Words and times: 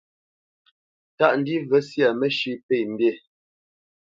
Tâʼ 1.17 1.33
ndî 1.39 1.55
mvə 1.63 1.79
syâ 1.87 2.07
mə́shʉ̄ 2.19 2.53
pə̂ 2.67 2.77
mbî. 2.91 3.11